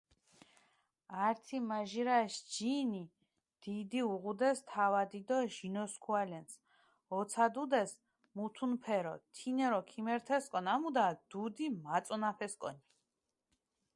[1.25, 3.03] ართიმაჟირაშ ჯინი
[3.65, 6.51] დიდი უღუდეს თავადი დო ჟინოსქუალენს,
[7.17, 7.91] ოცადუდეს
[8.35, 12.81] მუთუნფერო, თინერო ქიმერთესკო ნამუდა დუდი მაწონაფესკონი.